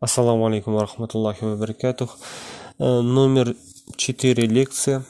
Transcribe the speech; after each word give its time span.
Ассаламу 0.00 0.46
алейкум 0.46 0.74
ва 0.74 0.82
рахматуллахи 0.82 1.42
ва 1.44 1.56
баракатух. 1.56 2.18
Э, 2.78 3.00
номер 3.00 3.56
4 3.96 4.46
лекция. 4.46 5.04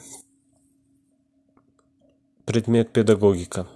Предмет 2.45 2.91
педагогика. 2.91 3.67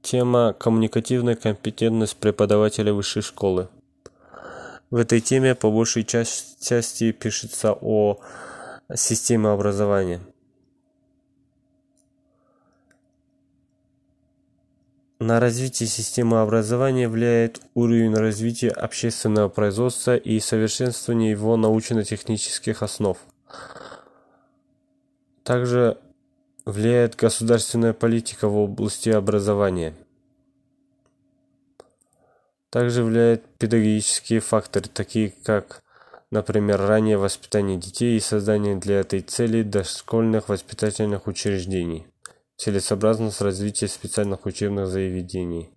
Тема 0.00 0.54
коммуникативная 0.58 1.36
компетентность 1.36 2.16
преподавателя 2.16 2.94
высшей 2.94 3.20
школы. 3.20 3.68
В 4.90 4.96
этой 4.96 5.20
теме 5.20 5.54
по 5.54 5.70
большей 5.70 6.04
части 6.04 7.12
пишется 7.12 7.76
о 7.78 8.18
системе 8.94 9.50
образования. 9.50 10.20
На 15.22 15.38
развитие 15.38 15.88
системы 15.88 16.40
образования 16.40 17.08
влияет 17.08 17.60
уровень 17.74 18.12
развития 18.12 18.70
общественного 18.70 19.48
производства 19.48 20.16
и 20.16 20.40
совершенствование 20.40 21.30
его 21.30 21.56
научно-технических 21.56 22.82
основ. 22.82 23.16
Также 25.44 25.96
влияет 26.64 27.14
государственная 27.14 27.92
политика 27.92 28.48
в 28.48 28.56
области 28.56 29.10
образования. 29.10 29.94
Также 32.70 33.04
влияют 33.04 33.44
педагогические 33.58 34.40
факторы, 34.40 34.88
такие 34.92 35.32
как, 35.44 35.84
например, 36.32 36.80
раннее 36.80 37.16
воспитание 37.16 37.78
детей 37.78 38.16
и 38.16 38.20
создание 38.20 38.74
для 38.74 38.98
этой 38.98 39.20
цели 39.20 39.62
дошкольных 39.62 40.48
воспитательных 40.48 41.28
учреждений 41.28 42.11
целесообразность 42.62 43.40
развития 43.40 43.88
специальных 43.88 44.46
учебных 44.46 44.86
заведений. 44.86 45.74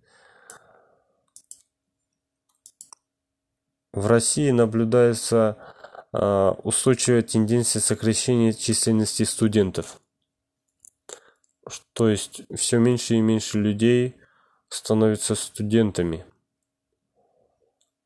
В 3.92 4.06
России 4.06 4.52
наблюдается 4.52 5.56
а, 6.12 6.52
устойчивая 6.62 7.22
тенденция 7.22 7.80
сокращения 7.80 8.52
численности 8.52 9.24
студентов. 9.24 10.00
То 11.92 12.08
есть 12.08 12.42
все 12.54 12.78
меньше 12.78 13.14
и 13.14 13.20
меньше 13.20 13.58
людей 13.58 14.14
становятся 14.68 15.34
студентами. 15.34 16.24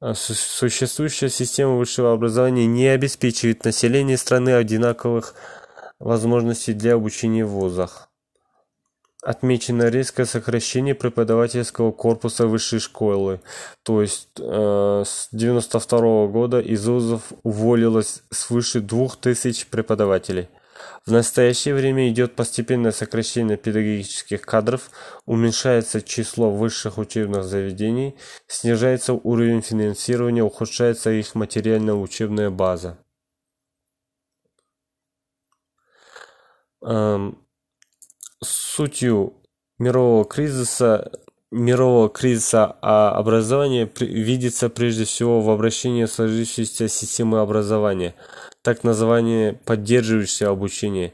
А 0.01 0.15
существующая 0.15 1.29
система 1.29 1.77
высшего 1.77 2.15
образования 2.15 2.65
не 2.65 2.87
обеспечивает 2.87 3.63
население 3.67 4.17
страны 4.17 4.55
одинаковых 4.55 5.35
возможностей 5.99 6.73
для 6.73 6.95
обучения 6.95 7.45
в 7.45 7.51
вузах. 7.51 8.10
Отмечено 9.23 9.89
резкое 9.89 10.25
сокращение 10.25 10.95
преподавательского 10.95 11.93
корпуса 11.93 12.47
высшей 12.47 12.79
школы, 12.81 13.43
то 13.83 14.01
есть 14.01 14.31
э, 14.39 15.03
с 15.07 15.29
92 15.33 16.27
года 16.29 16.59
из 16.59 16.87
вузов 16.89 17.33
уволилось 17.43 18.23
свыше 18.31 18.81
2000 18.81 19.67
преподавателей. 19.67 20.49
В 21.05 21.13
настоящее 21.13 21.75
время 21.75 22.09
идет 22.09 22.35
постепенное 22.35 22.93
сокращение 22.93 23.59
педагогических 23.59 24.41
кадров, 24.41 24.91
уменьшается 25.27 26.01
число 26.01 26.51
высших 26.51 26.97
учебных 26.97 27.45
заведений, 27.45 28.17
снижается 28.47 29.13
уровень 29.13 29.61
финансирования, 29.61 30.43
ухудшается 30.43 31.11
их 31.11 31.35
материально-учебная 31.35 32.51
база. 32.51 32.99
Эм, 36.83 37.39
сутью 38.43 39.35
мирового 39.79 40.25
кризиса 40.25 41.11
мирового 41.51 42.09
кризиса 42.09 42.77
а 42.81 43.11
образования 43.11 43.91
видится 43.99 44.69
прежде 44.69 45.05
всего 45.05 45.41
в 45.41 45.51
обращении 45.51 46.05
сложившейся 46.05 46.89
системы 46.89 47.41
образования, 47.41 48.15
так 48.63 48.85
называемое 48.85 49.55
поддерживающее 49.65 50.49
обучение, 50.49 51.13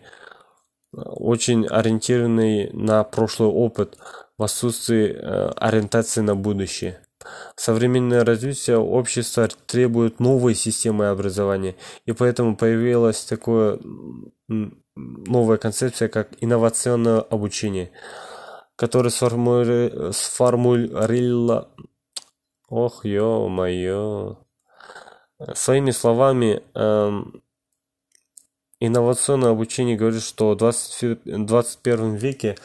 очень 0.93 1.67
ориентированный 1.67 2.71
на 2.73 3.03
прошлый 3.05 3.49
опыт 3.49 3.99
в 4.39 4.43
отсутствии 4.43 5.09
э, 5.09 5.51
ориентации 5.57 6.21
на 6.21 6.37
будущее. 6.37 7.01
Современное 7.57 8.25
развитие 8.25 8.79
общества 8.79 9.49
требует 9.67 10.21
новой 10.21 10.55
системы 10.55 11.09
образования, 11.09 11.77
и 12.05 12.13
поэтому 12.13 12.57
появилась 12.57 13.25
такая 13.25 13.79
новая 14.47 15.57
концепция, 15.59 16.09
как 16.09 16.29
инновационное 16.41 17.21
обучение, 17.21 17.91
которое 18.77 19.11
сформули... 19.11 20.13
сформулировала... 20.13 21.71
Ох, 22.69 23.05
ё-моё. 23.05 24.39
Своими 25.55 25.93
словами, 25.93 26.63
эм, 26.75 27.43
инновационное 28.81 29.51
обучение 29.51 29.97
говорит, 29.97 30.23
что 30.23 30.51
в 30.53 30.57
20... 30.57 31.47
21 31.47 32.15
веке 32.15 32.57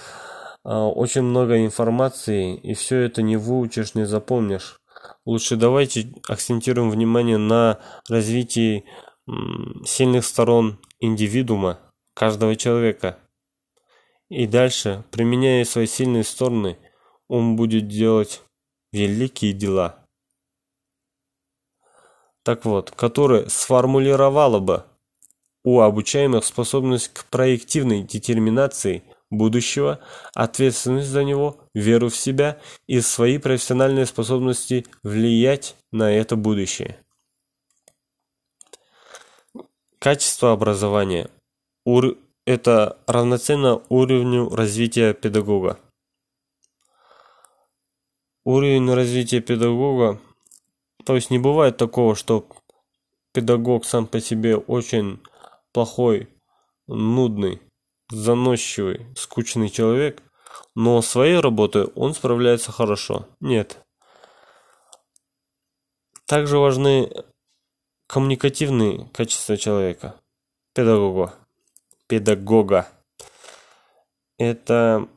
очень 0.64 1.24
много 1.24 1.66
информации, 1.66 2.56
и 2.56 2.74
все 2.74 3.00
это 3.00 3.22
не 3.22 3.38
выучишь, 3.38 3.96
не 3.96 4.06
запомнишь. 4.06 4.80
Лучше 5.26 5.56
давайте 5.56 6.14
акцентируем 6.28 6.92
внимание 6.92 7.38
на 7.38 7.80
развитии 8.08 8.86
сильных 9.86 10.26
сторон 10.26 10.80
индивидуума, 11.00 11.80
каждого 12.14 12.56
человека. 12.56 13.18
И 14.30 14.46
дальше, 14.46 15.04
применяя 15.12 15.66
свои 15.66 15.88
сильные 15.88 16.24
стороны, 16.24 16.78
он 17.28 17.56
будет 17.56 17.88
делать 17.88 18.42
великие 18.92 19.54
дела. 19.54 20.06
Так 22.44 22.66
вот, 22.66 22.92
которое 22.92 23.48
сформулировало 23.50 24.60
бы 24.60 24.86
у 25.64 25.80
обучаемых 25.80 26.44
способность 26.46 27.10
к 27.14 27.26
проективной 27.26 28.04
детерминации– 28.04 29.04
будущего, 29.31 30.00
ответственность 30.36 31.08
за 31.08 31.24
него, 31.24 31.58
веру 31.74 32.09
в 32.09 32.16
себя 32.16 32.59
и 32.86 33.02
свои 33.02 33.40
профессиональные 33.40 34.06
способности 34.06 34.86
влиять 35.02 35.75
на 35.92 36.12
это 36.12 36.36
будущее. 36.36 37.00
Качество 39.97 40.52
образования 40.52 41.30
ур 41.86 42.18
это 42.46 42.97
равноценно 43.08 43.81
уровню 43.90 44.50
развития 44.50 45.14
педагога. 45.14 45.80
Уровень 48.44 48.92
развития 48.92 49.40
педагога, 49.40 50.19
то 51.06 51.16
есть 51.16 51.30
не 51.30 51.38
бывает 51.38 51.78
такого, 51.78 52.16
что 52.16 52.48
педагог 53.31 53.86
сам 53.86 54.08
по 54.08 54.19
себе 54.19 54.58
очень 54.58 55.19
плохой, 55.72 56.28
нудный, 56.88 57.62
заносчивый, 58.12 59.08
скучный 59.16 59.70
человек, 59.70 60.22
но 60.76 61.02
своей 61.02 61.40
работой 61.40 61.86
он 61.96 62.14
справляется 62.14 62.72
хорошо. 62.72 63.28
Нет. 63.40 63.80
Также 66.26 66.58
важны 66.58 67.12
коммуникативные 68.08 69.10
качества 69.14 69.58
человека, 69.58 70.20
педагога. 70.74 71.34
Педагога. 72.08 72.88
Это, 74.38 75.08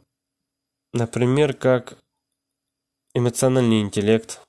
например, 0.93 1.55
как 1.55 1.99
эмоциональный 3.15 3.81
интеллект, 3.81 4.41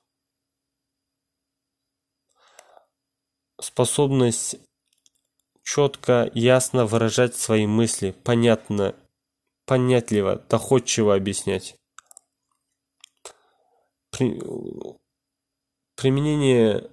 способность 3.60 4.56
четко, 5.76 6.30
ясно 6.32 6.86
выражать 6.86 7.36
свои 7.36 7.66
мысли, 7.66 8.12
понятно, 8.24 8.94
понятливо, 9.66 10.36
доходчиво 10.36 11.14
объяснять. 11.14 11.76
При, 14.10 14.40
применение 15.94 16.90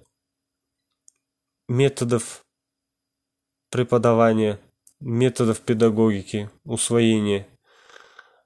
методов 1.66 2.44
преподавания, 3.70 4.60
методов 5.00 5.62
педагогики, 5.62 6.50
усвоения, 6.64 7.48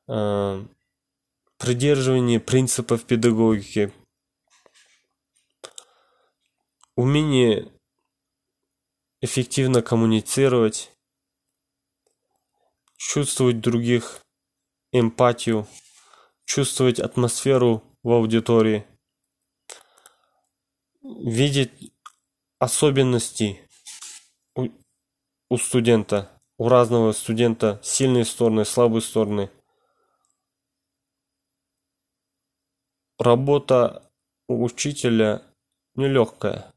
э, 0.07 0.65
придерживание 1.57 2.39
принципов 2.39 3.03
педагогики, 3.07 3.93
умение 6.95 7.73
эффективно 9.21 9.83
коммуницировать, 9.83 10.93
чувствовать 12.97 13.61
других, 13.61 14.21
эмпатию, 14.93 15.67
чувствовать 16.45 17.01
атмосферу 17.01 17.83
в 18.03 18.13
аудитории, 18.13 18.87
видеть 21.03 21.93
особенности 22.59 23.61
у, 24.55 24.69
у 25.51 25.59
студента, 25.59 26.31
у 26.57 26.69
разного 26.69 27.13
студента, 27.13 27.81
сильные 27.83 28.25
стороны, 28.25 28.65
слабые 28.65 29.03
стороны. 29.03 29.51
Работа 33.19 34.11
у 34.49 34.65
учителя 34.65 35.43
нелегкая. 35.95 36.73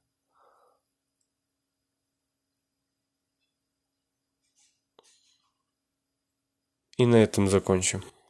И 7.02 7.06
на 7.08 7.16
этом 7.16 7.50
закончим. 7.50 8.04